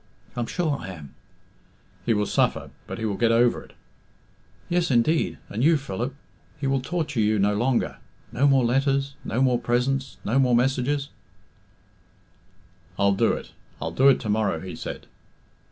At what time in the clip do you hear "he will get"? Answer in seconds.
2.97-3.31